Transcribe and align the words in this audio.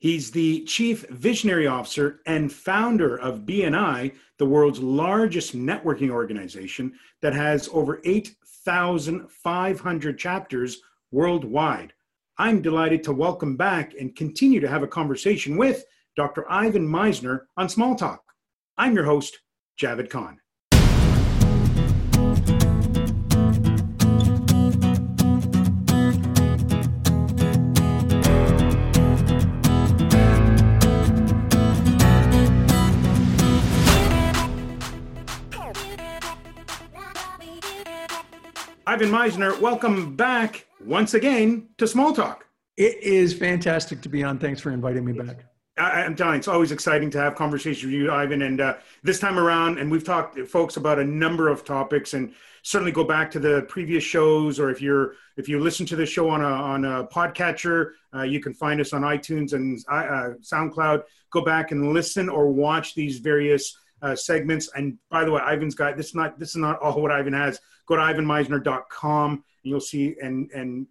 He's 0.00 0.30
the 0.30 0.64
chief 0.64 1.06
visionary 1.10 1.66
officer 1.66 2.22
and 2.24 2.50
founder 2.50 3.18
of 3.18 3.40
BNI, 3.40 4.14
the 4.38 4.46
world's 4.46 4.80
largest 4.80 5.54
networking 5.54 6.08
organization 6.08 6.94
that 7.20 7.34
has 7.34 7.68
over 7.70 8.00
8,500 8.04 10.18
chapters 10.18 10.80
worldwide. 11.10 11.92
I'm 12.38 12.62
delighted 12.62 13.04
to 13.04 13.12
welcome 13.12 13.58
back 13.58 13.92
and 13.92 14.16
continue 14.16 14.60
to 14.60 14.68
have 14.68 14.82
a 14.82 14.88
conversation 14.88 15.58
with 15.58 15.84
Dr. 16.16 16.50
Ivan 16.50 16.88
Misner 16.88 17.40
on 17.58 17.68
Small 17.68 17.94
Talk. 17.94 18.24
I'm 18.78 18.94
your 18.94 19.04
host, 19.04 19.40
Javed 19.78 20.08
Khan. 20.08 20.39
Ivan 38.90 39.10
Misner, 39.10 39.56
welcome 39.60 40.16
back 40.16 40.66
once 40.84 41.14
again 41.14 41.68
to 41.78 41.86
Small 41.86 42.12
Talk. 42.12 42.46
It 42.76 43.00
is 43.00 43.32
fantastic 43.32 44.00
to 44.00 44.08
be 44.08 44.24
on. 44.24 44.36
Thanks 44.36 44.60
for 44.60 44.72
inviting 44.72 45.04
me 45.04 45.12
back. 45.12 45.44
I, 45.78 46.00
am 46.00 46.16
telling 46.16 46.32
you, 46.32 46.38
it's 46.38 46.48
always 46.48 46.72
exciting 46.72 47.08
to 47.10 47.18
have 47.18 47.36
conversations 47.36 47.84
with 47.84 47.92
you, 47.92 48.10
Ivan. 48.10 48.42
And 48.42 48.60
uh, 48.60 48.78
this 49.04 49.20
time 49.20 49.38
around, 49.38 49.78
and 49.78 49.92
we've 49.92 50.02
talked, 50.02 50.36
folks, 50.40 50.76
about 50.76 50.98
a 50.98 51.04
number 51.04 51.46
of 51.46 51.64
topics, 51.64 52.14
and 52.14 52.34
certainly 52.62 52.90
go 52.90 53.04
back 53.04 53.30
to 53.30 53.38
the 53.38 53.62
previous 53.68 54.02
shows, 54.02 54.58
or 54.58 54.70
if 54.70 54.82
you're 54.82 55.12
if 55.36 55.48
you 55.48 55.60
listen 55.60 55.86
to 55.86 55.94
the 55.94 56.04
show 56.04 56.28
on 56.28 56.40
a 56.40 56.44
on 56.44 56.84
a 56.84 57.06
podcatcher, 57.06 57.92
uh, 58.12 58.22
you 58.22 58.40
can 58.40 58.52
find 58.52 58.80
us 58.80 58.92
on 58.92 59.02
iTunes 59.02 59.52
and 59.52 59.78
uh, 59.88 60.34
SoundCloud. 60.40 61.04
Go 61.30 61.42
back 61.42 61.70
and 61.70 61.92
listen 61.92 62.28
or 62.28 62.48
watch 62.48 62.96
these 62.96 63.20
various 63.20 63.78
uh, 64.02 64.16
segments. 64.16 64.70
And 64.74 64.98
by 65.10 65.24
the 65.24 65.32
way, 65.32 65.42
Ivan's 65.44 65.74
got 65.74 65.96
this. 65.96 66.08
Is 66.08 66.14
not 66.14 66.38
this 66.38 66.50
is 66.50 66.56
not 66.56 66.78
all 66.80 67.00
what 67.00 67.12
Ivan 67.12 67.32
has 67.32 67.60
go 67.90 67.96
to 67.96 68.02
ivanmisner.com 68.02 69.32
and 69.32 69.42
you'll 69.62 69.80
see 69.80 70.16
and 70.22 70.50
and 70.52 70.86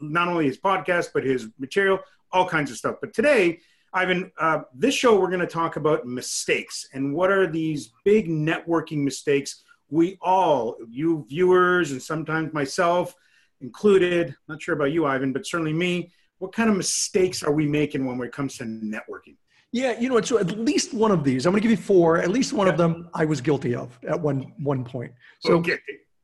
not 0.00 0.28
only 0.28 0.46
his 0.46 0.58
podcast 0.58 1.08
but 1.12 1.22
his 1.22 1.48
material 1.58 2.00
all 2.32 2.48
kinds 2.48 2.70
of 2.70 2.76
stuff 2.76 2.96
but 3.00 3.12
today 3.12 3.60
ivan 3.92 4.32
uh, 4.38 4.60
this 4.74 4.94
show 4.94 5.18
we're 5.18 5.28
going 5.28 5.40
to 5.40 5.46
talk 5.46 5.76
about 5.76 6.06
mistakes 6.06 6.88
and 6.94 7.14
what 7.14 7.30
are 7.30 7.46
these 7.46 7.92
big 8.04 8.28
networking 8.28 9.04
mistakes 9.04 9.62
we 9.90 10.16
all 10.22 10.76
you 10.88 11.24
viewers 11.28 11.92
and 11.92 12.02
sometimes 12.02 12.52
myself 12.54 13.14
included 13.60 14.34
not 14.48 14.60
sure 14.60 14.74
about 14.74 14.92
you 14.92 15.04
ivan 15.04 15.32
but 15.32 15.46
certainly 15.46 15.72
me 15.72 16.10
what 16.38 16.52
kind 16.52 16.70
of 16.70 16.76
mistakes 16.76 17.42
are 17.42 17.52
we 17.52 17.66
making 17.66 18.06
when 18.06 18.20
it 18.20 18.32
comes 18.32 18.56
to 18.56 18.64
networking 18.64 19.36
yeah, 19.72 19.98
you 19.98 20.08
know 20.08 20.14
what? 20.14 20.26
So 20.26 20.38
at 20.38 20.58
least 20.58 20.92
one 20.92 21.10
of 21.10 21.24
these, 21.24 21.46
I'm 21.46 21.52
going 21.52 21.62
to 21.62 21.68
give 21.68 21.76
you 21.78 21.82
four. 21.82 22.18
At 22.18 22.30
least 22.30 22.52
one 22.52 22.66
yeah. 22.66 22.72
of 22.72 22.78
them, 22.78 23.08
I 23.14 23.24
was 23.24 23.40
guilty 23.40 23.74
of 23.74 23.98
at 24.06 24.20
one 24.20 24.52
one 24.58 24.84
point. 24.84 25.12
So 25.40 25.54
okay 25.54 25.78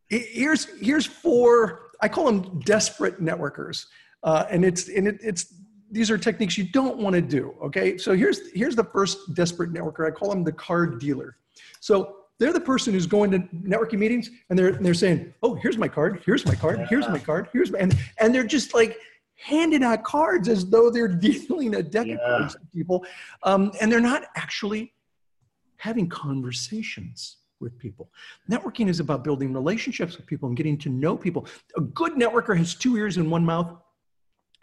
here's 0.08 0.66
here's 0.80 1.06
four 1.06 1.90
i 2.00 2.08
call 2.08 2.24
them 2.26 2.60
desperate 2.60 3.20
networkers 3.20 3.86
uh, 4.24 4.44
and 4.50 4.64
it's 4.64 4.88
and 4.88 5.06
it, 5.08 5.18
it's 5.22 5.54
these 5.90 6.10
are 6.10 6.18
techniques 6.18 6.58
you 6.58 6.64
don't 6.64 6.98
want 6.98 7.14
to 7.14 7.22
do 7.22 7.54
okay 7.62 7.96
so 7.98 8.14
here's 8.14 8.50
here's 8.52 8.74
the 8.74 8.84
first 8.84 9.34
desperate 9.34 9.72
networker 9.72 10.06
i 10.06 10.10
call 10.10 10.30
them 10.30 10.42
the 10.42 10.52
card 10.52 10.98
dealer 10.98 11.36
so 11.80 12.16
they're 12.38 12.52
the 12.52 12.60
person 12.60 12.92
who's 12.92 13.06
going 13.06 13.30
to 13.30 13.38
networking 13.54 13.98
meetings 13.98 14.30
and 14.50 14.58
they're 14.58 14.72
they're 14.72 14.94
saying 14.94 15.32
oh 15.42 15.54
here's 15.54 15.78
my 15.78 15.88
card 15.88 16.22
here's 16.24 16.46
my 16.46 16.54
card 16.54 16.86
here's 16.88 17.08
my 17.08 17.18
card 17.18 17.48
here's 17.52 17.70
my 17.70 17.78
and 17.78 17.96
and 18.18 18.34
they're 18.34 18.44
just 18.44 18.74
like 18.74 18.98
handing 19.38 19.84
out 19.84 20.02
cards 20.02 20.48
as 20.48 20.68
though 20.68 20.90
they're 20.90 21.08
dealing 21.28 21.74
a 21.76 21.82
deck 21.82 22.08
of 22.08 22.18
cards 22.18 22.54
to 22.54 22.60
people 22.74 23.04
um, 23.44 23.72
and 23.80 23.90
they're 23.90 24.00
not 24.00 24.24
actually 24.36 24.92
having 25.76 26.08
conversations 26.08 27.36
with 27.60 27.78
people. 27.78 28.10
Networking 28.50 28.88
is 28.88 29.00
about 29.00 29.24
building 29.24 29.52
relationships 29.52 30.16
with 30.16 30.26
people 30.26 30.48
and 30.48 30.56
getting 30.56 30.78
to 30.78 30.88
know 30.88 31.16
people. 31.16 31.46
A 31.76 31.80
good 31.80 32.12
networker 32.12 32.56
has 32.56 32.74
two 32.74 32.96
ears 32.96 33.16
and 33.16 33.30
one 33.30 33.44
mouth 33.44 33.74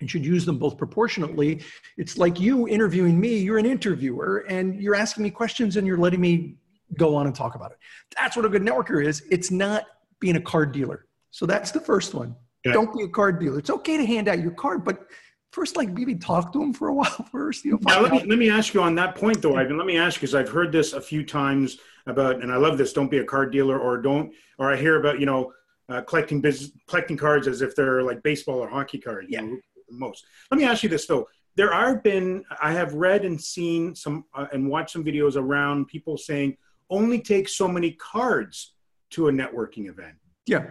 and 0.01 0.09
should 0.09 0.25
use 0.25 0.45
them 0.45 0.57
both 0.57 0.77
proportionately. 0.77 1.61
It's 1.97 2.17
like 2.17 2.39
you 2.39 2.67
interviewing 2.67 3.19
me, 3.19 3.37
you're 3.37 3.57
an 3.57 3.65
interviewer 3.65 4.45
and 4.49 4.81
you're 4.81 4.95
asking 4.95 5.23
me 5.23 5.29
questions 5.29 5.77
and 5.77 5.87
you're 5.87 5.97
letting 5.97 6.21
me 6.21 6.55
go 6.97 7.15
on 7.15 7.27
and 7.27 7.35
talk 7.35 7.55
about 7.55 7.71
it. 7.71 7.77
That's 8.17 8.35
what 8.35 8.45
a 8.45 8.49
good 8.49 8.61
networker 8.61 9.05
is. 9.05 9.23
It's 9.31 9.51
not 9.51 9.85
being 10.19 10.35
a 10.35 10.41
card 10.41 10.71
dealer. 10.71 11.05
So 11.31 11.45
that's 11.45 11.71
the 11.71 11.79
first 11.79 12.13
one. 12.13 12.35
Okay. 12.65 12.73
Don't 12.73 12.95
be 12.95 13.03
a 13.03 13.07
card 13.07 13.39
dealer. 13.39 13.59
It's 13.59 13.69
okay 13.69 13.97
to 13.97 14.05
hand 14.05 14.27
out 14.27 14.39
your 14.39 14.51
card, 14.51 14.83
but 14.83 15.07
first 15.51 15.77
like 15.77 15.89
maybe 15.89 16.15
talk 16.15 16.51
to 16.51 16.59
them 16.59 16.73
for 16.73 16.89
a 16.89 16.93
while 16.93 17.25
first. 17.31 17.63
You 17.63 17.73
know, 17.73 17.79
now, 17.83 18.01
let, 18.01 18.11
me, 18.11 18.23
let 18.25 18.39
me 18.39 18.49
ask 18.49 18.73
you 18.73 18.81
on 18.81 18.95
that 18.95 19.15
point 19.15 19.41
though, 19.41 19.55
Ivan. 19.55 19.77
Let 19.77 19.87
me 19.87 19.97
ask 19.97 20.17
you 20.17 20.21
because 20.21 20.35
I've 20.35 20.49
heard 20.49 20.71
this 20.71 20.93
a 20.93 21.01
few 21.01 21.23
times 21.23 21.77
about, 22.07 22.41
and 22.41 22.51
I 22.51 22.57
love 22.57 22.77
this. 22.77 22.93
Don't 22.93 23.09
be 23.09 23.19
a 23.19 23.23
card 23.23 23.51
dealer, 23.51 23.79
or 23.79 23.97
don't, 23.97 24.33
or 24.59 24.71
I 24.71 24.75
hear 24.75 24.99
about 24.99 25.19
you 25.19 25.25
know 25.25 25.53
uh, 25.89 26.01
collecting 26.01 26.41
business, 26.41 26.71
collecting 26.87 27.17
cards 27.17 27.47
as 27.47 27.61
if 27.61 27.75
they're 27.75 28.03
like 28.03 28.21
baseball 28.23 28.59
or 28.59 28.69
hockey 28.69 28.97
cards. 28.97 29.27
Yeah. 29.29 29.41
You 29.41 29.51
know, 29.51 29.57
most. 29.89 30.25
Let 30.51 30.57
me 30.57 30.65
ask 30.65 30.83
you 30.83 30.89
this 30.89 31.05
though. 31.05 31.27
There 31.55 31.73
are 31.73 31.99
been 31.99 32.43
I 32.61 32.73
have 32.73 32.93
read 32.93 33.23
and 33.23 33.39
seen 33.39 33.95
some 33.95 34.25
uh, 34.33 34.47
and 34.51 34.67
watched 34.67 34.91
some 34.91 35.05
videos 35.05 35.35
around 35.37 35.87
people 35.87 36.17
saying 36.17 36.57
only 36.89 37.21
take 37.21 37.47
so 37.47 37.67
many 37.67 37.91
cards 37.91 38.73
to 39.11 39.29
a 39.29 39.31
networking 39.31 39.87
event. 39.87 40.15
Yeah. 40.47 40.65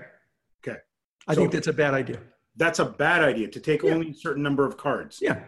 I 1.27 1.35
so, 1.35 1.41
think 1.41 1.53
that's 1.53 1.69
a 1.69 1.73
bad 1.73 1.95
idea 1.95 2.21
that's 2.57 2.79
a 2.79 2.85
bad 2.85 3.23
idea 3.23 3.49
to 3.49 3.61
take 3.61 3.83
yeah. 3.83 3.93
only 3.93 4.11
a 4.11 4.15
certain 4.15 4.43
number 4.43 4.67
of 4.67 4.77
cards. 4.77 5.19
Yeah. 5.21 5.41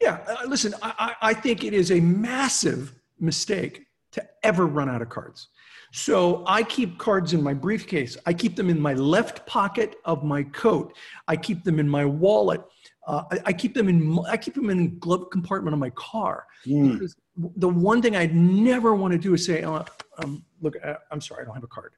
Yeah. 0.00 0.24
Uh, 0.26 0.46
listen, 0.46 0.74
I, 0.82 1.14
I 1.20 1.34
think 1.34 1.64
it 1.64 1.74
is 1.74 1.90
a 1.90 2.00
massive 2.00 2.94
mistake 3.20 3.86
to 4.12 4.26
ever 4.42 4.66
run 4.66 4.88
out 4.88 5.02
of 5.02 5.08
cards. 5.08 5.48
So 5.92 6.44
I 6.46 6.62
keep 6.62 6.98
cards 6.98 7.32
in 7.32 7.42
my 7.42 7.54
briefcase. 7.54 8.16
I 8.26 8.32
keep 8.32 8.56
them 8.56 8.70
in 8.70 8.80
my 8.80 8.94
left 8.94 9.46
pocket 9.46 9.96
of 10.04 10.24
my 10.24 10.42
coat. 10.42 10.94
I 11.28 11.36
keep 11.36 11.64
them 11.64 11.78
in 11.78 11.88
my 11.88 12.04
wallet. 12.04 12.62
Uh, 13.06 13.22
I, 13.30 13.38
I, 13.46 13.52
keep 13.52 13.72
them 13.72 13.88
in 13.88 14.18
I 14.28 14.36
keep 14.36 14.54
them 14.54 14.68
in 14.68 14.98
glove 14.98 15.30
compartment 15.30 15.74
of 15.74 15.78
my 15.78 15.90
car. 15.90 16.44
Mm. 16.66 17.08
The 17.56 17.68
one 17.68 18.02
thing 18.02 18.16
I'd 18.16 18.34
never 18.34 18.94
want 18.94 19.12
to 19.12 19.18
do 19.18 19.34
is 19.34 19.44
say, 19.44 19.62
oh, 19.62 19.84
um, 20.18 20.44
"Look, 20.60 20.74
uh, 20.84 20.94
I'm 21.12 21.20
sorry, 21.20 21.42
I 21.42 21.44
don't 21.44 21.54
have 21.54 21.62
a 21.62 21.68
card." 21.68 21.92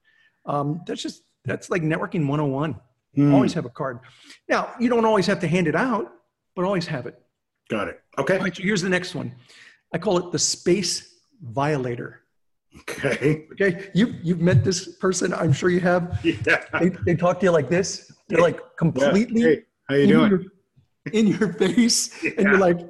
Um, 0.45 0.83
that's 0.87 1.03
just 1.03 1.23
that's 1.47 1.71
like 1.71 1.83
networking 1.83 2.27
101. 2.27 2.79
Mm. 3.19 3.35
Always 3.35 3.53
have 3.55 3.65
a 3.65 3.71
card. 3.71 3.99
Now, 4.49 4.73
you 4.79 4.89
don't 4.89 5.05
always 5.05 5.27
have 5.27 5.41
to 5.41 5.49
hand 5.49 5.67
it 5.67 5.75
out, 5.75 6.13
but 6.55 6.65
always 6.65 6.87
have 6.87 7.07
it. 7.07 7.21
Got 7.69 7.89
it. 7.89 8.01
Okay. 8.19 8.39
so 8.39 8.63
here's 8.63 8.83
the 8.83 8.89
next 8.89 9.15
one. 9.15 9.35
I 9.93 9.99
call 9.99 10.19
it 10.19 10.33
the 10.33 10.39
space 10.39 11.17
violator. 11.43 12.23
Okay. 12.81 13.47
Okay. 13.53 13.91
You 13.95 14.15
you've 14.23 14.41
met 14.41 14.63
this 14.63 14.97
person. 14.97 15.35
I'm 15.35 15.53
sure 15.53 15.71
you 15.71 15.81
have. 15.81 16.21
Yeah. 16.47 16.65
They, 16.79 16.91
they 17.07 17.17
talk 17.17 17.41
to 17.41 17.47
you 17.47 17.51
like 17.51 17.69
this. 17.69 18.13
They're 18.29 18.41
like 18.41 18.61
completely 18.77 19.41
yeah. 19.41 19.49
hey, 19.49 19.63
how 19.89 19.95
you 19.95 20.03
in 20.03 20.09
doing? 20.09 20.31
Your, 20.31 20.43
in 21.13 21.27
your 21.27 21.53
face, 21.55 22.23
yeah. 22.23 22.31
and 22.37 22.47
you're 22.47 22.59
like, 22.59 22.81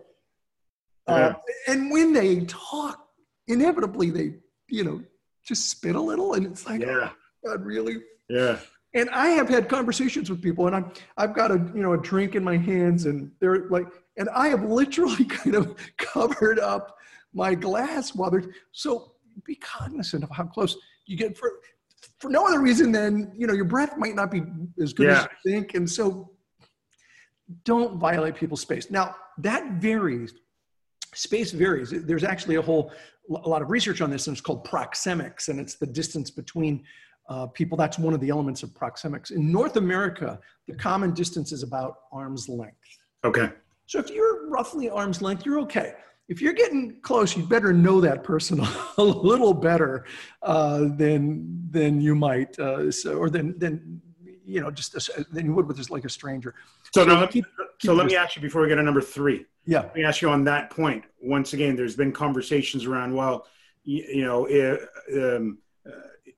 uh, 1.07 1.15
yeah. 1.17 1.73
and 1.73 1.91
when 1.91 2.13
they 2.13 2.41
talk, 2.47 3.07
inevitably 3.47 4.11
they, 4.11 4.35
you 4.69 4.85
know, 4.85 5.03
just 5.45 5.71
spit 5.71 5.95
a 5.95 6.01
little, 6.01 6.35
and 6.35 6.45
it's 6.47 6.67
like, 6.67 6.81
yeah. 6.81 7.11
Oh, 7.47 7.51
God, 7.51 7.65
really? 7.65 7.99
Yeah. 8.29 8.59
And 8.95 9.11
I 9.11 9.29
have 9.29 9.49
had 9.49 9.69
conversations 9.69 10.31
with 10.31 10.41
people, 10.43 10.67
and 10.67 10.75
I'm 10.75 10.93
I've 11.17 11.35
got 11.35 11.51
a 11.51 11.55
you 11.75 11.83
know 11.83 11.93
a 11.93 11.99
drink 11.99 12.35
in 12.35 12.43
my 12.43 12.57
hands, 12.57 13.07
and 13.07 13.31
they're 13.41 13.69
like, 13.69 13.87
and 14.17 14.29
I 14.31 14.49
have 14.49 14.65
literally 14.65 15.25
kind 15.29 15.55
of 15.55 15.77
covered 15.99 16.59
up 16.59 16.97
my 17.35 17.55
glass 17.55 18.15
while 18.15 18.31
they're 18.31 18.45
so 18.73 19.13
be 19.45 19.55
cognizant 19.57 20.25
of 20.25 20.31
how 20.31 20.45
close 20.45 20.77
you 21.07 21.17
get 21.17 21.37
for 21.37 21.53
for 22.19 22.31
no 22.31 22.47
other 22.47 22.61
reason 22.61 22.91
than 22.91 23.33
you 23.37 23.47
know 23.47 23.53
your 23.53 23.65
breath 23.65 23.97
might 23.97 24.15
not 24.15 24.31
be 24.31 24.43
as 24.83 24.93
good 24.93 25.09
yeah. 25.09 25.21
as 25.21 25.29
you 25.45 25.53
think, 25.53 25.75
and 25.75 25.89
so 25.89 26.31
don't 27.65 27.99
violate 27.99 28.35
people's 28.35 28.61
space. 28.61 28.91
Now 28.91 29.17
that 29.39 29.73
varies. 29.75 30.35
Space 31.15 31.53
varies. 31.53 31.91
There's 31.91 32.25
actually 32.25 32.57
a 32.57 32.63
whole 32.63 32.93
a 33.31 33.49
lot 33.49 33.63
of 33.63 33.71
research 33.71 34.01
on 34.01 34.11
this, 34.11 34.27
and 34.27 34.35
it's 34.35 34.41
called 34.41 34.67
proxemics, 34.67 35.49
and 35.49 35.61
it's 35.61 35.75
the 35.75 35.87
distance 35.87 36.31
between 36.31 36.85
uh, 37.29 37.47
people. 37.47 37.77
That's 37.77 37.99
one 37.99 38.15
of 38.15 38.21
the 38.21 38.31
elements 38.31 38.63
of 38.63 38.71
proxemics. 38.71 39.31
In 39.31 39.53
North 39.53 39.77
America, 39.77 40.39
the 40.67 40.75
common 40.75 41.13
distance 41.13 41.53
is 41.53 41.63
about 41.63 41.97
arm's 42.13 42.49
length. 42.49 42.77
Okay. 43.25 43.51
So 43.87 43.99
if 43.99 44.11
you're 44.11 44.49
roughly 44.49 44.91
arm's 44.91 45.23
length, 45.23 45.47
you're 45.47 45.61
okay. 45.61 45.95
If 46.29 46.43
you're 46.43 46.53
getting 46.53 47.01
close, 47.01 47.37
you'd 47.37 47.49
better 47.49 47.73
know 47.73 48.01
that 48.03 48.23
person 48.23 48.61
a 48.99 49.03
little 49.03 49.55
better 49.55 50.05
uh, 50.43 50.89
than 50.97 51.67
than 51.71 52.01
you 52.01 52.15
might, 52.15 52.59
uh, 52.59 52.91
so, 52.91 53.17
or 53.17 53.31
than 53.31 53.59
than 53.59 54.03
you 54.45 54.63
know, 54.63 54.71
just 54.71 54.95
a, 54.95 55.27
than 55.31 55.45
you 55.45 55.55
would 55.55 55.67
with 55.67 55.77
just 55.77 55.91
like 55.91 56.05
a 56.05 56.09
stranger. 56.09 56.55
So, 56.95 57.03
so 57.03 57.07
now, 57.07 57.21
let, 57.21 57.31
keep, 57.31 57.45
so 57.81 57.93
let 57.93 58.07
me 58.07 58.17
ask 58.17 58.35
you 58.35 58.41
before 58.41 58.63
we 58.63 58.69
get 58.69 58.77
to 58.77 58.83
number 58.83 59.03
three. 59.03 59.45
Yeah. 59.67 59.81
Let 59.81 59.95
me 59.95 60.05
ask 60.05 60.23
you 60.23 60.31
on 60.31 60.43
that 60.45 60.71
point. 60.71 61.05
Once 61.21 61.53
again, 61.53 61.77
there's 61.77 61.95
been 61.95 62.13
conversations 62.13 62.87
around. 62.87 63.15
Well, 63.15 63.47
you, 63.85 64.05
you 64.09 64.25
know, 64.25 64.47
um, 65.37 65.59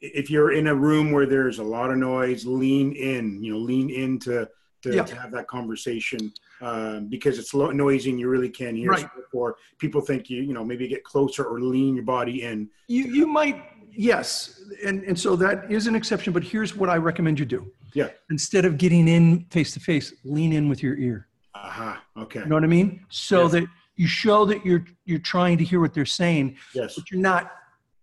if 0.00 0.31
you're 0.31 0.52
in 0.52 0.67
a 0.69 0.75
room 0.75 1.12
where 1.12 1.26
there's 1.26 1.58
a 1.58 1.64
lot 1.64 1.91
of 1.91 1.99
noise, 1.99 2.47
lean 2.47 2.93
in, 2.93 3.43
you 3.43 3.52
know, 3.52 3.58
lean 3.58 3.91
in 3.91 4.19
to, 4.20 4.49
to, 4.82 4.94
yeah. 4.94 5.02
to 5.05 5.14
have 5.14 5.31
that 5.32 5.47
conversation. 5.47 6.32
um, 6.62 7.06
because 7.08 7.38
it's 7.38 7.55
low, 7.55 7.70
noisy 7.70 8.11
and 8.11 8.20
you 8.20 8.29
really 8.29 8.49
can't 8.49 8.76
hear. 8.76 8.91
Right. 8.91 9.08
Or 9.32 9.56
people 9.79 10.00
think 10.02 10.29
you, 10.29 10.43
you 10.43 10.52
know, 10.52 10.64
maybe 10.64 10.87
get 10.88 11.05
closer 11.05 11.44
or 11.44 11.61
lean 11.61 11.94
your 11.94 12.05
body 12.05 12.43
in. 12.43 12.69
You, 12.88 13.05
you 13.05 13.26
might, 13.26 13.62
yes. 13.91 14.61
And, 14.85 15.02
and 15.05 15.19
so 15.19 15.37
that 15.37 15.70
is 15.73 15.87
an 15.87 15.94
exception, 15.94 16.32
but 16.32 16.43
here's 16.44 16.76
what 16.76 16.88
I 16.91 16.97
recommend 16.97 17.38
you 17.38 17.47
do. 17.47 17.70
Yeah. 17.94 18.08
Instead 18.31 18.64
of 18.67 18.76
getting 18.79 19.08
in 19.08 19.44
face 19.50 19.73
to 19.75 19.81
face, 19.81 20.12
lean 20.25 20.52
in 20.52 20.69
with 20.69 20.82
your 20.82 20.97
ear. 20.97 21.29
Aha. 21.55 22.02
Okay. 22.17 22.41
You 22.41 22.47
know 22.47 22.55
what 22.56 22.64
I 22.64 22.69
mean? 22.69 23.05
So 23.08 23.43
Yes. 23.44 23.52
that 23.52 23.64
you 23.97 24.06
show 24.06 24.44
that 24.47 24.64
you're, 24.64 24.85
you're 25.05 25.19
trying 25.19 25.58
to 25.58 25.64
hear 25.64 25.81
what 25.81 25.93
they're 25.94 26.06
saying, 26.06 26.56
Yes. 26.75 26.94
but 26.94 27.11
you're 27.11 27.20
not 27.20 27.52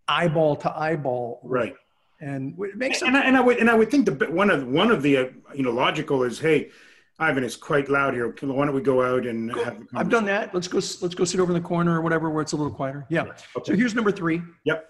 eyeball 0.08 0.56
to 0.58 0.72
eyeball. 0.78 1.42
Right. 1.44 1.76
And 2.20 2.56
it 2.60 2.76
makes 2.78 3.02
And 3.02 3.16
I, 3.16 3.22
and 3.22 3.38
I 3.38 3.42
would 3.42 3.58
and 3.58 3.70
I 3.70 3.76
would 3.76 3.92
think 3.92 4.06
the 4.06 4.26
one 4.32 4.50
of 4.50 4.68
one 4.68 4.90
of 4.90 5.04
the 5.04 5.18
uh, 5.18 5.26
you 5.54 5.64
know 5.64 5.72
logical 5.72 6.24
is 6.24 6.40
hey, 6.40 6.72
Ivan 7.20 7.44
is 7.44 7.56
quite 7.56 7.90
loud 7.90 8.14
here. 8.16 8.28
Why 8.42 8.66
don't 8.66 8.74
we 8.74 8.82
go 8.82 9.04
out 9.04 9.28
and 9.28 9.52
have? 9.56 9.78
I've 9.94 10.10
done 10.10 10.26
that. 10.26 10.54
Let's 10.54 10.68
go. 10.68 10.78
Let's 10.78 11.14
go 11.16 11.24
sit 11.26 11.40
over 11.40 11.56
in 11.56 11.62
the 11.62 11.68
corner 11.68 11.96
or 11.96 12.02
whatever, 12.02 12.30
where 12.32 12.42
it's 12.42 12.54
a 12.54 12.58
little 12.58 12.74
quieter. 12.74 13.06
Yeah. 13.10 13.24
Okay. 13.24 13.72
So 13.72 13.76
here's 13.76 13.94
number 13.94 14.12
three. 14.12 14.42
Yep. 14.64 14.88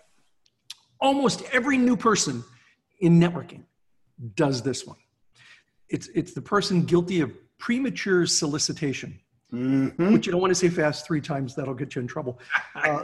Almost 1.01 1.43
every 1.51 1.77
new 1.77 1.97
person 1.97 2.43
in 3.01 3.19
networking 3.19 3.63
does 4.35 4.61
this 4.61 4.87
one. 4.87 4.97
It's 5.89 6.07
it's 6.15 6.33
the 6.33 6.41
person 6.41 6.83
guilty 6.83 7.19
of 7.19 7.31
premature 7.59 8.25
solicitation, 8.25 9.19
Mhm. 9.53 10.13
which 10.13 10.25
you 10.25 10.31
don't 10.31 10.41
want 10.41 10.51
to 10.51 10.55
say 10.55 10.69
fast 10.69 11.05
three 11.05 11.21
times. 11.21 11.55
That'll 11.55 11.73
get 11.73 11.93
you 11.95 12.01
in 12.01 12.07
trouble. 12.07 12.39
Uh, 12.75 13.03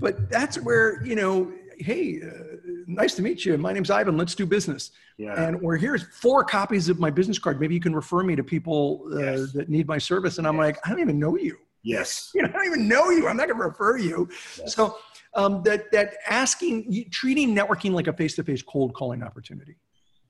but 0.00 0.28
that's 0.28 0.58
where 0.60 1.02
you 1.04 1.14
know, 1.16 1.50
hey, 1.80 2.20
uh, 2.22 2.56
nice 2.86 3.14
to 3.14 3.22
meet 3.22 3.44
you. 3.44 3.56
My 3.58 3.72
name's 3.72 3.90
Ivan. 3.90 4.16
Let's 4.16 4.34
do 4.34 4.46
business. 4.46 4.90
Yeah. 5.16 5.34
And 5.40 5.58
or 5.62 5.76
here's 5.76 6.02
four 6.02 6.44
copies 6.44 6.88
of 6.88 6.98
my 6.98 7.10
business 7.10 7.38
card. 7.38 7.60
Maybe 7.60 7.74
you 7.74 7.80
can 7.80 7.94
refer 7.94 8.22
me 8.22 8.36
to 8.36 8.44
people 8.44 9.08
uh, 9.12 9.18
Yes. 9.18 9.52
that 9.52 9.68
need 9.68 9.86
my 9.88 9.98
service. 9.98 10.38
And 10.38 10.46
I'm 10.46 10.56
like, 10.56 10.78
I 10.84 10.90
don't 10.90 11.00
even 11.00 11.18
know 11.18 11.36
you. 11.36 11.56
yes. 11.82 12.30
You 12.34 12.42
know, 12.42 12.48
I 12.48 12.52
don't 12.52 12.66
even 12.66 12.88
know 12.88 13.10
you. 13.10 13.28
I'm 13.28 13.36
not 13.36 13.46
going 13.48 13.58
to 13.58 13.64
refer 13.66 13.96
you. 13.98 14.28
Yes. 14.58 14.74
So 14.74 14.96
um, 15.34 15.62
that 15.64 15.90
that 15.92 16.14
asking, 16.28 17.06
treating 17.10 17.54
networking 17.54 17.92
like 17.92 18.06
a 18.06 18.12
face-to-face 18.12 18.62
cold 18.62 18.94
calling 18.94 19.22
opportunity. 19.22 19.76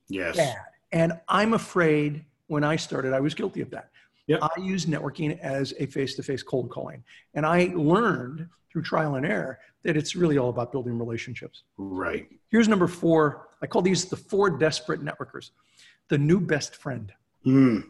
Yes. 0.08 0.36
Bad. 0.36 0.56
And 0.92 1.12
I'm 1.28 1.54
afraid 1.54 2.24
when 2.46 2.64
I 2.64 2.76
started, 2.76 3.12
I 3.12 3.20
was 3.20 3.34
guilty 3.34 3.60
of 3.60 3.70
that. 3.70 3.90
Yep. 4.28 4.40
I 4.42 4.60
use 4.60 4.86
networking 4.86 5.38
as 5.40 5.74
a 5.78 5.86
face-to-face 5.86 6.42
cold 6.42 6.70
calling, 6.70 7.02
and 7.34 7.44
I 7.44 7.72
learned 7.74 8.46
through 8.70 8.82
trial 8.82 9.16
and 9.16 9.24
error 9.26 9.58
that 9.84 9.96
it's 9.96 10.14
really 10.14 10.38
all 10.38 10.50
about 10.50 10.70
building 10.70 10.98
relationships. 10.98 11.62
Right. 11.78 12.28
Here's 12.50 12.68
number 12.68 12.86
four. 12.86 13.48
I 13.62 13.66
call 13.66 13.82
these 13.82 14.04
the 14.04 14.16
four 14.16 14.50
desperate 14.50 15.02
networkers. 15.04 15.50
The 16.08 16.18
new 16.18 16.40
best 16.40 16.76
friend. 16.76 17.12
Mm. 17.46 17.84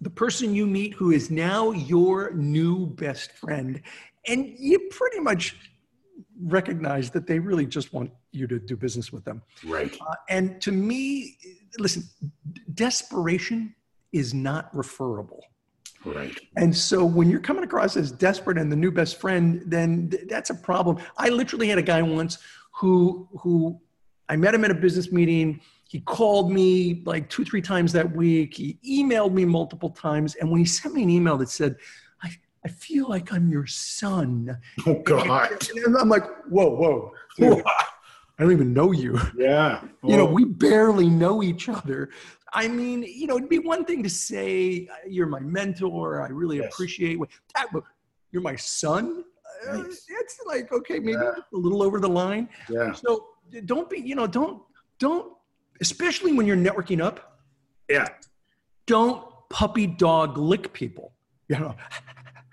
the 0.00 0.10
person 0.10 0.54
you 0.54 0.66
meet 0.66 0.92
who 0.94 1.12
is 1.12 1.30
now 1.30 1.70
your 1.70 2.32
new 2.34 2.86
best 2.86 3.30
friend 3.32 3.80
and 4.26 4.52
you 4.58 4.78
pretty 4.90 5.20
much 5.20 5.56
recognize 6.42 7.08
that 7.10 7.26
they 7.28 7.38
really 7.38 7.64
just 7.64 7.92
want 7.92 8.10
you 8.32 8.48
to 8.48 8.58
do 8.58 8.76
business 8.76 9.12
with 9.12 9.24
them 9.24 9.40
Right. 9.64 9.96
uh, 10.00 10.14
and 10.28 10.60
to 10.62 10.72
me 10.72 11.38
listen 11.78 12.02
desperation 12.74 13.74
is 14.12 14.34
not 14.34 14.68
referable 14.76 15.44
Right. 16.04 16.38
and 16.56 16.74
so 16.76 17.04
when 17.04 17.30
you're 17.30 17.40
coming 17.40 17.64
across 17.64 17.96
as 17.96 18.10
desperate 18.10 18.58
and 18.58 18.70
the 18.70 18.76
new 18.76 18.90
best 18.90 19.20
friend, 19.20 19.62
then 19.66 20.10
th- 20.10 20.24
that's 20.28 20.50
a 20.50 20.54
problem. 20.54 20.98
I 21.16 21.28
literally 21.28 21.68
had 21.68 21.78
a 21.78 21.82
guy 21.82 22.02
once 22.02 22.38
who 22.72 23.28
who 23.38 23.80
I 24.28 24.36
met 24.36 24.54
him 24.54 24.64
at 24.64 24.70
a 24.70 24.74
business 24.74 25.12
meeting. 25.12 25.60
He 25.88 26.00
called 26.00 26.50
me 26.50 27.02
like 27.04 27.28
two, 27.28 27.44
three 27.44 27.60
times 27.60 27.92
that 27.92 28.16
week. 28.16 28.54
He 28.54 28.78
emailed 28.82 29.32
me 29.32 29.44
multiple 29.44 29.90
times. 29.90 30.36
And 30.36 30.50
when 30.50 30.58
he 30.58 30.64
sent 30.64 30.94
me 30.94 31.02
an 31.02 31.10
email 31.10 31.36
that 31.36 31.50
said, 31.50 31.76
I, 32.22 32.30
I 32.64 32.68
feel 32.68 33.10
like 33.10 33.30
I'm 33.30 33.50
your 33.50 33.66
son. 33.66 34.56
Oh 34.86 34.94
God. 35.02 35.68
And 35.84 35.96
I'm 35.98 36.08
like, 36.08 36.24
whoa, 36.48 36.70
whoa. 36.70 37.12
dude, 37.36 37.62
I 37.66 38.42
don't 38.42 38.52
even 38.52 38.72
know 38.72 38.92
you. 38.92 39.20
Yeah. 39.36 39.82
You 40.02 40.16
know, 40.16 40.24
we 40.24 40.44
barely 40.46 41.08
know 41.10 41.42
each 41.42 41.68
other. 41.68 42.08
I 42.54 42.68
mean, 42.68 43.02
you 43.02 43.26
know, 43.26 43.36
it'd 43.36 43.48
be 43.48 43.58
one 43.58 43.84
thing 43.84 44.02
to 44.02 44.10
say, 44.10 44.88
you're 45.08 45.26
my 45.26 45.40
mentor. 45.40 46.22
I 46.22 46.28
really 46.28 46.58
Yes. 46.58 46.72
appreciate 46.72 47.18
what 47.18 47.30
that, 47.54 47.68
but 47.72 47.82
you're 48.30 48.42
my 48.42 48.56
son. 48.56 49.24
Uh, 49.68 49.84
it's 49.86 50.40
like, 50.46 50.72
okay, 50.72 50.98
maybe 50.98 51.12
Yeah. 51.12 51.32
a 51.52 51.56
little 51.56 51.82
over 51.82 51.98
the 52.00 52.08
line. 52.08 52.48
yeah. 52.68 52.92
So 52.92 53.28
don't 53.64 53.88
be, 53.88 53.98
you 53.98 54.14
know, 54.14 54.26
don't, 54.26 54.62
don't, 54.98 55.34
especially 55.80 56.32
when 56.32 56.46
you're 56.46 56.56
networking 56.56 57.00
up, 57.02 57.40
Yeah. 57.88 58.08
don't 58.86 59.24
puppy 59.48 59.86
dog 59.86 60.36
lick 60.38 60.72
people. 60.72 61.12
You 61.48 61.58
know, 61.58 61.74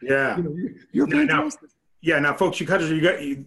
Yeah. 0.01 0.37
you 0.37 0.43
know 0.43 0.55
you're, 0.55 1.07
you're 1.07 1.25
No, 1.25 1.41
no. 1.41 1.49
Yeah. 2.01 2.19
Now, 2.19 2.33
folks, 2.33 2.59
you 2.59 2.65
got 2.65 2.81
you 2.81 3.01
got 3.01 3.21
you, 3.21 3.45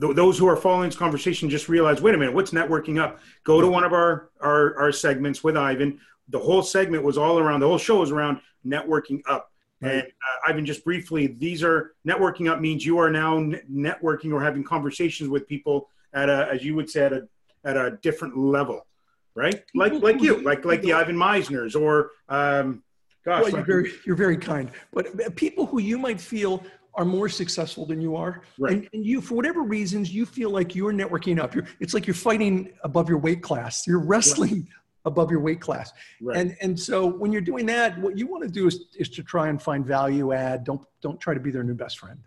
th- 0.00 0.16
those 0.16 0.38
who 0.38 0.46
are 0.46 0.56
following 0.56 0.88
this 0.88 0.98
conversation 0.98 1.48
just 1.48 1.68
realize, 1.68 2.00
wait 2.00 2.14
a 2.14 2.18
minute, 2.18 2.34
what's 2.34 2.50
networking 2.50 3.00
up? 3.00 3.18
Go 3.44 3.60
to 3.60 3.68
one 3.68 3.84
of 3.84 3.92
our 3.92 4.30
our, 4.40 4.78
our 4.78 4.92
segments 4.92 5.44
with 5.44 5.56
Ivan. 5.56 6.00
The 6.28 6.38
whole 6.38 6.62
segment 6.62 7.02
was 7.02 7.18
all 7.18 7.38
around. 7.38 7.60
The 7.60 7.68
whole 7.68 7.78
show 7.78 8.00
was 8.00 8.10
around 8.10 8.40
networking 8.66 9.20
up. 9.28 9.50
Right. 9.80 9.92
And 9.92 10.02
uh, 10.02 10.50
Ivan, 10.50 10.64
just 10.64 10.84
briefly, 10.84 11.26
these 11.26 11.62
are 11.62 11.94
networking 12.06 12.50
up 12.50 12.60
means 12.60 12.86
you 12.86 12.98
are 12.98 13.10
now 13.10 13.38
n- 13.38 13.60
networking 13.70 14.32
or 14.32 14.40
having 14.40 14.62
conversations 14.62 15.28
with 15.28 15.48
people 15.48 15.88
at 16.12 16.28
a, 16.28 16.48
as 16.52 16.64
you 16.64 16.74
would 16.76 16.88
say, 16.88 17.04
at 17.04 17.12
a 17.12 17.28
at 17.64 17.76
a 17.76 17.98
different 18.02 18.36
level, 18.36 18.86
right? 19.34 19.62
Like 19.74 19.92
like 19.94 20.20
you, 20.20 20.40
like 20.42 20.64
like 20.64 20.82
the 20.82 20.92
Ivan 20.92 21.16
Misners 21.16 21.80
or 21.80 22.10
um, 22.28 22.82
gosh, 23.24 23.42
Well, 23.42 23.52
you're 23.52 23.64
very, 23.64 23.92
you're 24.06 24.16
very 24.16 24.36
kind. 24.36 24.70
But 24.92 25.20
uh, 25.20 25.30
people 25.34 25.66
who 25.66 25.80
you 25.80 25.98
might 25.98 26.20
feel 26.20 26.62
are 26.94 27.04
more 27.04 27.28
successful 27.28 27.86
than 27.86 28.00
you 28.00 28.16
are, 28.16 28.42
Right. 28.58 28.72
and, 28.74 28.88
and 28.92 29.04
you, 29.06 29.20
for 29.20 29.34
whatever 29.34 29.62
reasons, 29.62 30.12
you 30.12 30.26
feel 30.26 30.50
like 30.50 30.74
you're 30.74 30.92
networking 30.92 31.38
up. 31.40 31.54
You're, 31.54 31.66
it's 31.80 31.94
like 31.94 32.06
you're 32.06 32.14
fighting 32.14 32.72
above 32.84 33.08
your 33.08 33.18
weight 33.18 33.42
class. 33.42 33.86
You're 33.86 34.04
wrestling 34.04 34.68
above 35.04 35.30
your 35.30 35.40
weight 35.40 35.60
class. 35.60 35.92
right. 36.20 36.36
And 36.36 36.56
and 36.60 36.78
so 36.78 37.06
when 37.06 37.32
you're 37.32 37.40
doing 37.40 37.66
that, 37.66 37.98
what 37.98 38.16
you 38.18 38.26
want 38.26 38.42
to 38.44 38.48
do 38.50 38.66
is, 38.66 38.84
is 38.96 39.08
to 39.10 39.22
try 39.22 39.48
and 39.48 39.60
find 39.60 39.84
value 39.86 40.32
add. 40.32 40.64
Don't 40.64 40.82
don't 41.00 41.18
try 41.20 41.34
to 41.34 41.40
be 41.40 41.50
their 41.50 41.64
new 41.64 41.74
best 41.74 41.98
friend. 41.98 42.20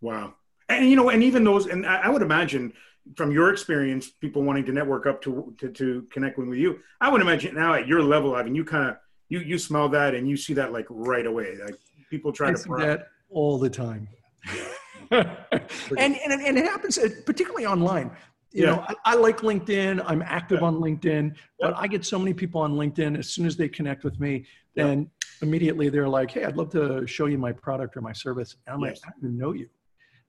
Wow. 0.00 0.34
And 0.68 0.88
you 0.88 0.96
know, 0.96 1.10
and 1.10 1.22
even 1.22 1.44
those, 1.44 1.66
and 1.66 1.86
I 1.86 1.96
I 2.04 2.08
would 2.08 2.22
imagine 2.22 2.72
from 3.16 3.30
your 3.32 3.52
experience, 3.52 4.08
people 4.10 4.42
wanting 4.42 4.64
to 4.66 4.72
network 4.72 5.06
up 5.06 5.20
to 5.22 5.54
to, 5.58 5.68
to 5.70 6.06
connect 6.10 6.38
with 6.38 6.56
you. 6.56 6.80
I 7.00 7.08
would 7.10 7.20
imagine 7.20 7.54
now 7.54 7.74
at 7.74 7.86
your 7.86 8.02
level, 8.02 8.34
Ivan, 8.34 8.54
you 8.54 8.64
kind 8.64 8.90
of 8.90 8.96
you 9.28 9.40
you 9.40 9.58
smell 9.58 9.88
that 9.90 10.14
and 10.14 10.28
you 10.28 10.36
see 10.36 10.54
that 10.54 10.72
like 10.72 10.86
right 10.88 11.26
away. 11.26 11.56
Like 11.64 11.76
people 12.10 12.32
try 12.32 12.48
I 12.50 12.54
to 12.54 12.62
pry- 12.62 12.86
that 12.86 13.08
all 13.32 13.58
the 13.58 13.70
time. 13.70 14.08
and, 15.10 15.26
and 15.98 16.16
and 16.32 16.58
it 16.58 16.64
happens 16.64 16.98
uh, 16.98 17.08
particularly 17.26 17.66
online. 17.66 18.10
You 18.52 18.64
Yeah. 18.64 18.70
know, 18.76 18.84
I, 18.88 18.94
I 19.12 19.14
like 19.14 19.38
LinkedIn. 19.38 20.02
I'm 20.06 20.22
active 20.22 20.60
Yeah. 20.60 20.66
on 20.68 20.74
LinkedIn, 20.76 21.34
but 21.58 21.70
Yeah. 21.70 21.78
I 21.78 21.86
get 21.86 22.04
so 22.04 22.18
many 22.18 22.34
people 22.34 22.60
on 22.60 22.74
LinkedIn. 22.74 23.18
As 23.18 23.28
soon 23.28 23.46
as 23.46 23.56
they 23.56 23.68
connect 23.68 24.04
with 24.04 24.20
me, 24.20 24.46
Yeah. 24.74 24.84
then 24.86 25.10
immediately 25.40 25.88
they're 25.88 26.08
like, 26.08 26.30
"Hey, 26.30 26.44
I'd 26.44 26.56
love 26.56 26.70
to 26.70 27.06
show 27.06 27.26
you 27.26 27.38
my 27.38 27.52
product 27.52 27.96
or 27.96 28.00
my 28.02 28.12
service." 28.12 28.56
And 28.66 28.74
I'm 28.74 28.80
Yes. 28.80 29.00
like, 29.02 29.08
"I 29.08 29.10
don't 29.12 29.30
even 29.30 29.38
know 29.38 29.52
you. 29.52 29.68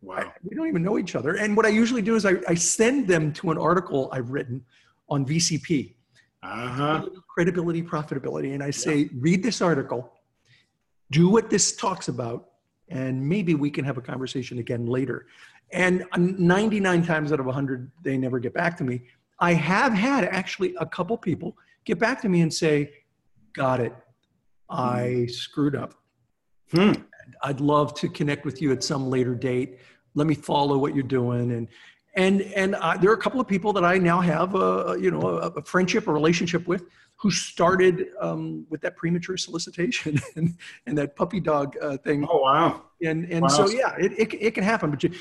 Wow. 0.01 0.15
I- 0.17 0.31
we 0.43 0.55
don't 0.55 0.67
even 0.67 0.83
know 0.83 0.97
each 0.97 1.15
other." 1.15 1.35
And 1.35 1.55
what 1.57 1.65
I 1.65 1.69
usually 1.69 2.01
do 2.01 2.15
is 2.15 2.25
I, 2.25 2.35
I 2.47 2.55
send 2.55 3.07
them 3.07 3.31
to 3.33 3.51
an 3.51 3.57
article 3.57 4.09
I've 4.11 4.29
written 4.31 4.63
on 5.09 5.25
VCP, 5.25 5.95
Uh 6.41 6.67
huh. 6.67 7.09
credibility, 7.35 7.81
profitability, 7.83 8.53
and 8.53 8.63
I 8.63 8.71
say, 8.71 9.09
"Read 9.27 9.43
this 9.43 9.61
article, 9.61 10.13
do 11.11 11.27
what 11.29 11.49
this 11.49 11.75
talks 11.75 12.07
about, 12.07 12.49
and 12.99 13.13
maybe 13.33 13.53
we 13.55 13.69
can 13.69 13.83
have 13.85 13.97
a 13.97 14.01
conversation 14.01 14.59
again 14.59 14.85
later." 14.85 15.27
And 15.71 16.05
99 16.15 17.03
times 17.03 17.31
out 17.31 17.39
of 17.39 17.47
100, 17.47 17.91
they 18.03 18.15
never 18.15 18.39
get 18.39 18.53
back 18.53 18.77
to 18.77 18.83
me. 18.83 19.01
I 19.39 19.53
have 19.53 19.91
had 19.93 20.23
actually 20.23 20.75
a 20.79 20.85
couple 20.85 21.17
people 21.17 21.57
get 21.85 21.99
back 21.99 22.21
to 22.21 22.29
me 22.29 22.41
and 22.41 22.53
say, 22.53 22.91
Got 23.53 23.81
it. 23.81 23.93
I 24.69 25.27
screwed 25.27 25.75
up. 25.75 25.93
Hmm. 26.71 26.93
I'd 27.43 27.59
love 27.59 27.93
to 27.95 28.09
connect 28.09 28.45
with 28.45 28.61
you 28.61 28.71
at 28.71 28.83
some 28.83 29.09
later 29.09 29.35
date. 29.35 29.77
Let 30.15 30.27
me 30.27 30.33
follow 30.33 30.77
what 30.77 30.95
you're 30.95 31.03
doing. 31.03 31.51
And 31.51 31.67
and 32.15 32.41
and 32.41 32.75
uh, 32.75 32.97
there 32.97 33.09
are 33.09 33.15
a 33.15 33.19
couple 33.21 33.39
of 33.41 33.47
people 33.47 33.73
that 33.73 33.83
I 33.83 33.97
now 33.97 34.21
have 34.21 34.55
a 34.55 34.95
you 34.99 35.11
know 35.11 35.21
a, 35.21 35.47
a 35.49 35.61
friendship, 35.63 36.07
a 36.07 36.13
relationship 36.13 36.67
with, 36.67 36.83
who 37.17 37.31
started 37.31 38.07
um, 38.19 38.65
with 38.69 38.81
that 38.81 38.95
premature 38.95 39.37
solicitation 39.37 40.19
and, 40.35 40.55
and 40.85 40.97
that 40.97 41.15
puppy 41.15 41.39
dog 41.39 41.75
uh, 41.81 41.97
thing. 41.97 42.27
Oh 42.29 42.39
wow. 42.41 42.83
And 43.03 43.25
and 43.31 43.41
Wow. 43.43 43.47
so 43.49 43.69
yeah, 43.69 43.95
it, 43.97 44.11
it 44.17 44.33
it 44.39 44.51
can 44.53 44.63
happen. 44.63 44.91
But 44.91 45.03
you, 45.03 45.11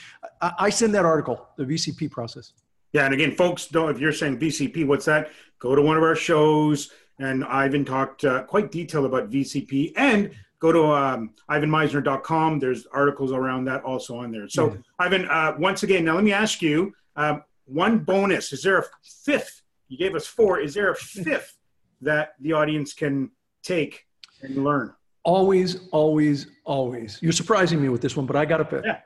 I, 0.41 0.53
I 0.59 0.71
send 0.71 0.95
that 0.95 1.05
article, 1.05 1.49
the 1.57 1.65
VCP 1.65 2.11
process. 2.11 2.53
Yeah, 2.93 3.07
and 3.07 3.15
again, 3.15 3.33
folks, 3.35 3.69
don't 3.69 3.91
if 3.91 3.99
you're 3.99 4.13
saying 4.13 4.39
VCP, 4.39 4.87
what's 4.87 5.07
that? 5.07 5.31
Go 5.59 5.75
to 5.75 5.81
one 5.81 5.97
of 5.97 6.03
our 6.03 6.15
shows, 6.15 6.91
and 7.19 7.43
Ivan 7.45 7.85
talked 7.87 8.25
uh, 8.25 8.43
quite 8.43 8.71
detailed 8.71 9.07
about 9.07 9.31
VCP, 9.31 9.93
and 9.97 10.31
go 10.63 10.71
to 10.71 10.85
um, 10.93 11.31
ivanmisner.com. 11.51 12.61
There's 12.61 12.87
articles 12.87 13.33
around 13.33 13.65
that 13.65 13.83
also 13.83 14.17
on 14.19 14.31
there. 14.31 14.49
So. 14.49 14.79
Ivan, 15.01 15.27
uh, 15.29 15.57
once 15.59 15.83
again, 15.83 16.05
now 16.05 16.15
let 16.15 16.23
me 16.23 16.33
ask 16.33 16.63
you 16.63 16.95
um, 17.17 17.43
one 17.65 17.99
bonus. 17.99 18.53
Is 18.53 18.63
there 18.63 18.79
a 18.79 18.85
fifth? 19.25 19.63
You 19.89 19.99
gave 19.99 20.15
us 20.15 20.27
four. 20.27 20.61
Is 20.61 20.73
there 20.73 20.93
a 20.93 20.97
fifth 20.97 21.59
that 22.01 22.35
the 22.41 22.53
audience 22.53 22.95
can 22.95 23.33
take 23.65 24.07
and 24.41 24.63
learn? 24.63 24.95
always, 25.25 25.89
always, 25.91 26.47
always. 26.65 27.19
You're 27.21 27.33
surprising 27.33 27.81
me 27.81 27.89
with 27.89 28.01
this 28.01 28.17
one, 28.17 28.27
but 28.27 28.37
I 28.37 28.45
got 28.45 28.59
to 28.59 28.65
pick. 28.65 28.85
Yeah. 28.85 29.01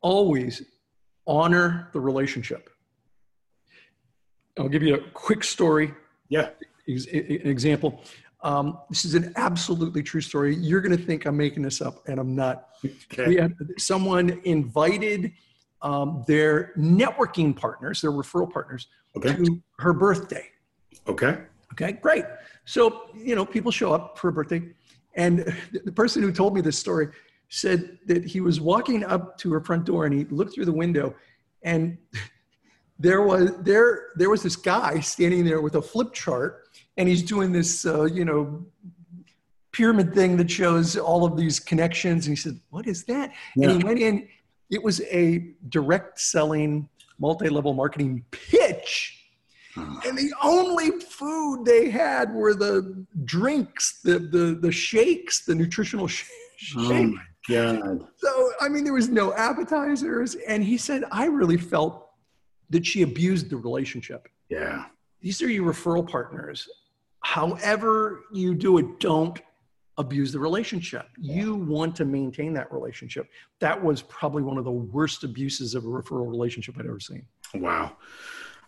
Always 0.00 0.62
honor 1.26 1.88
the 1.92 2.00
relationship. 2.00 2.70
I'll 4.58 4.68
give 4.68 4.82
you 4.82 4.94
a 4.94 5.00
quick 5.10 5.44
story. 5.44 5.94
Yeah. 6.28 6.50
An 6.86 6.96
example. 7.12 8.02
Um, 8.42 8.78
this 8.88 9.04
is 9.04 9.14
an 9.14 9.32
absolutely 9.36 10.02
true 10.02 10.20
story. 10.20 10.56
You're 10.56 10.80
going 10.80 10.96
to 10.96 11.02
think 11.02 11.26
I'm 11.26 11.36
making 11.36 11.62
this 11.62 11.80
up, 11.80 12.06
and 12.08 12.18
I'm 12.18 12.34
not. 12.34 12.68
Okay. 13.12 13.26
We 13.26 13.36
had 13.36 13.54
someone 13.78 14.40
invited 14.44 15.32
um, 15.82 16.24
their 16.26 16.72
networking 16.76 17.54
partners, 17.54 18.00
their 18.00 18.12
referral 18.12 18.50
partners, 18.50 18.88
okay. 19.16 19.34
to 19.36 19.62
her 19.78 19.92
birthday. 19.92 20.46
Okay. 21.06 21.38
Okay, 21.72 21.92
great. 21.92 22.24
So, 22.64 23.10
you 23.14 23.34
know, 23.34 23.44
people 23.44 23.70
show 23.70 23.92
up 23.92 24.18
for 24.18 24.28
a 24.28 24.32
birthday. 24.32 24.62
And 25.14 25.54
the 25.84 25.92
person 25.92 26.22
who 26.22 26.32
told 26.32 26.54
me 26.54 26.60
this 26.60 26.78
story 26.78 27.08
said 27.48 27.98
that 28.06 28.24
he 28.24 28.40
was 28.40 28.60
walking 28.60 29.04
up 29.04 29.36
to 29.38 29.52
her 29.52 29.60
front 29.60 29.84
door 29.84 30.06
and 30.06 30.14
he 30.14 30.24
looked 30.26 30.54
through 30.54 30.66
the 30.66 30.72
window 30.72 31.14
and 31.62 31.98
there 32.98 33.22
was 33.22 33.52
there 33.62 34.08
there 34.16 34.30
was 34.30 34.42
this 34.42 34.56
guy 34.56 35.00
standing 35.00 35.44
there 35.44 35.60
with 35.60 35.74
a 35.74 35.82
flip 35.82 36.12
chart 36.12 36.68
and 37.00 37.08
he's 37.08 37.22
doing 37.22 37.50
this 37.50 37.86
uh, 37.86 38.04
you 38.04 38.24
know 38.24 38.64
pyramid 39.72 40.12
thing 40.14 40.36
that 40.36 40.50
shows 40.50 40.96
all 40.96 41.24
of 41.24 41.36
these 41.36 41.58
connections 41.58 42.26
and 42.26 42.36
he 42.36 42.40
said 42.40 42.60
what 42.70 42.86
is 42.86 43.04
that 43.04 43.32
yeah. 43.56 43.68
and 43.68 43.80
he 43.80 43.86
went 43.86 43.98
in 43.98 44.28
it 44.68 44.82
was 44.82 45.00
a 45.02 45.52
direct 45.68 46.20
selling 46.20 46.88
multi-level 47.18 47.72
marketing 47.72 48.24
pitch 48.30 49.20
and 49.76 50.18
the 50.18 50.32
only 50.42 50.90
food 51.00 51.64
they 51.64 51.90
had 51.90 52.32
were 52.34 52.54
the 52.54 53.06
drinks, 53.24 54.00
the 54.02 54.18
the 54.18 54.58
the 54.60 54.72
shakes, 54.72 55.44
the 55.44 55.54
nutritional 55.54 56.08
sh- 56.08 56.28
oh 56.76 56.88
shake. 56.88 57.14
Oh 57.14 57.22
God. 57.48 58.06
So 58.16 58.52
I 58.60 58.68
mean, 58.68 58.84
there 58.84 58.92
was 58.92 59.08
no 59.08 59.32
appetizers, 59.34 60.34
and 60.34 60.64
he 60.64 60.76
said, 60.76 61.04
I 61.12 61.26
really 61.26 61.56
felt 61.56 62.08
that 62.70 62.84
she 62.84 63.02
abused 63.02 63.50
the 63.50 63.56
relationship. 63.56 64.28
Yeah. 64.48 64.86
These 65.20 65.42
are 65.42 65.48
your 65.48 65.72
referral 65.72 66.08
partners. 66.08 66.68
However 67.30 68.24
you 68.32 68.56
do 68.56 68.78
it, 68.78 68.98
don't 68.98 69.40
abuse 69.98 70.32
the 70.32 70.40
relationship. 70.40 71.06
Yeah. 71.16 71.36
You 71.36 71.54
want 71.54 71.94
to 71.96 72.04
maintain 72.04 72.52
that 72.54 72.72
relationship. 72.72 73.28
That 73.60 73.80
was 73.80 74.02
probably 74.02 74.42
one 74.42 74.58
of 74.58 74.64
the 74.64 74.72
worst 74.72 75.22
abuses 75.22 75.76
of 75.76 75.84
a 75.84 75.86
referral 75.86 76.28
relationship 76.28 76.74
I'd 76.76 76.86
ever 76.86 76.98
seen. 76.98 77.24
Wow. 77.54 77.96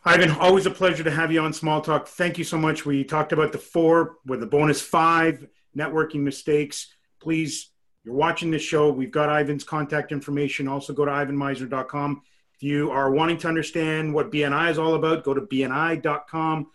Ivan, 0.05 0.31
always 0.31 0.67
a 0.67 0.71
pleasure 0.71 1.03
to 1.03 1.11
have 1.11 1.33
you 1.33 1.41
on 1.41 1.53
Small 1.53 1.81
Talk. 1.81 2.07
Thank 2.07 2.39
you 2.39 2.45
so 2.45 2.57
much. 2.57 2.87
We 2.87 3.03
talked 3.03 3.33
about 3.33 3.51
the 3.51 3.59
four 3.59 4.19
with 4.27 4.39
the 4.39 4.47
bonus 4.47 4.81
five 4.81 5.45
networking 5.77 6.21
mistakes. 6.21 6.95
Please, 7.21 7.71
you're 8.05 8.15
watching 8.15 8.53
this 8.53 8.63
show. 8.63 8.93
We've 8.93 9.11
got 9.11 9.29
Ivan's 9.29 9.65
contact 9.65 10.13
information. 10.13 10.69
Also, 10.69 10.93
go 10.93 11.05
to 11.05 11.11
ivanmisner.com. 11.11 12.23
If 12.55 12.63
you 12.63 12.93
are 12.93 13.11
wanting 13.11 13.39
to 13.39 13.49
understand 13.49 14.15
what 14.15 14.31
BNI 14.31 14.71
is 14.71 14.79
all 14.79 14.95
about, 14.95 15.25
go 15.25 15.35
to 15.35 15.41
bni.com. 15.41 16.69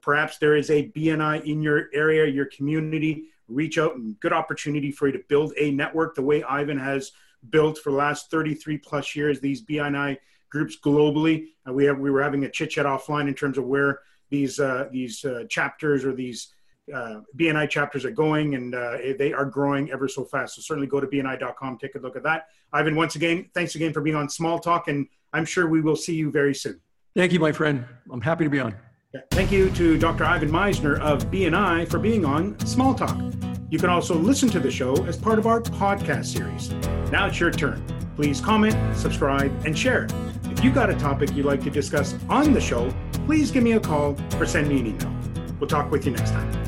Perhaps 0.00 0.38
there 0.38 0.56
is 0.56 0.70
a 0.70 0.88
BNI 0.90 1.44
in 1.44 1.62
your 1.62 1.88
area, 1.92 2.26
your 2.26 2.46
community. 2.46 3.26
Reach 3.48 3.78
out 3.78 3.96
and 3.96 4.18
good 4.20 4.32
opportunity 4.32 4.90
for 4.90 5.06
you 5.06 5.12
to 5.12 5.22
build 5.28 5.52
a 5.58 5.70
network 5.70 6.14
the 6.14 6.22
way 6.22 6.42
Ivan 6.44 6.78
has 6.78 7.12
built 7.48 7.78
for 7.78 7.90
the 7.90 7.96
last 7.96 8.30
33 8.30 8.78
plus 8.78 9.16
years. 9.16 9.40
These 9.40 9.64
BNI 9.64 10.18
groups 10.50 10.76
globally. 10.76 11.48
Uh, 11.66 11.72
we 11.72 11.84
have 11.84 11.98
we 11.98 12.10
were 12.10 12.22
having 12.22 12.44
a 12.44 12.50
chit 12.50 12.70
chat 12.70 12.86
offline 12.86 13.28
in 13.28 13.34
terms 13.34 13.58
of 13.58 13.64
where 13.64 14.00
these 14.30 14.60
uh, 14.60 14.88
these 14.92 15.24
uh, 15.24 15.44
chapters 15.48 16.04
or 16.04 16.14
these 16.14 16.48
uh, 16.92 17.20
BNI 17.36 17.68
chapters 17.70 18.04
are 18.04 18.10
going, 18.10 18.54
and 18.54 18.74
uh, 18.74 18.98
they 19.18 19.32
are 19.32 19.44
growing 19.44 19.90
ever 19.90 20.08
so 20.08 20.24
fast. 20.24 20.56
So 20.56 20.62
certainly 20.62 20.86
go 20.86 21.00
to 21.00 21.06
bni.com, 21.06 21.78
take 21.78 21.94
a 21.94 21.98
look 21.98 22.16
at 22.16 22.22
that. 22.24 22.46
Ivan, 22.72 22.96
once 22.96 23.16
again, 23.16 23.48
thanks 23.54 23.74
again 23.74 23.92
for 23.92 24.00
being 24.00 24.16
on 24.16 24.28
Small 24.28 24.58
Talk, 24.58 24.88
and 24.88 25.06
I'm 25.32 25.44
sure 25.44 25.68
we 25.68 25.80
will 25.80 25.96
see 25.96 26.14
you 26.14 26.30
very 26.30 26.54
soon. 26.54 26.80
Thank 27.16 27.32
you, 27.32 27.40
my 27.40 27.52
friend. 27.52 27.84
I'm 28.10 28.20
happy 28.20 28.44
to 28.44 28.50
be 28.50 28.60
on. 28.60 28.74
Thank 29.32 29.50
you 29.50 29.70
to 29.70 29.98
Dr. 29.98 30.24
Ivan 30.24 30.50
Misner 30.50 31.00
of 31.00 31.30
BNI 31.32 31.88
for 31.90 31.98
being 31.98 32.24
on 32.24 32.58
Small 32.60 32.94
Talk. 32.94 33.18
You 33.68 33.78
can 33.78 33.90
also 33.90 34.14
listen 34.14 34.48
to 34.50 34.60
the 34.60 34.70
show 34.70 35.04
as 35.06 35.16
part 35.16 35.38
of 35.38 35.48
our 35.48 35.60
podcast 35.60 36.26
series. 36.26 36.70
Now 37.10 37.26
it's 37.26 37.40
your 37.40 37.50
turn. 37.50 37.84
Please 38.14 38.40
comment, 38.40 38.76
subscribe, 38.96 39.50
and 39.66 39.76
share. 39.76 40.06
If 40.44 40.62
you've 40.62 40.74
got 40.74 40.90
a 40.90 40.94
topic 40.94 41.34
you'd 41.34 41.46
like 41.46 41.62
to 41.64 41.70
discuss 41.70 42.14
on 42.28 42.52
the 42.52 42.60
show, 42.60 42.94
please 43.26 43.50
give 43.50 43.64
me 43.64 43.72
a 43.72 43.80
call 43.80 44.16
or 44.38 44.46
send 44.46 44.68
me 44.68 44.78
an 44.78 44.86
email. 44.86 45.16
We'll 45.58 45.68
talk 45.68 45.90
with 45.90 46.06
you 46.06 46.12
next 46.12 46.30
time. 46.30 46.59